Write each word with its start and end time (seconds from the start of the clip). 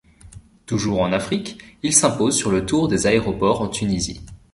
Toujours 0.65 0.99
en 1.01 1.11
Afrique, 1.13 1.59
il 1.83 1.93
s'impose 1.93 2.35
sur 2.35 2.49
le 2.49 2.65
Tour 2.65 2.87
des 2.87 3.05
aéroports 3.05 3.61
en 3.61 3.67
Tunisie. 3.67 4.21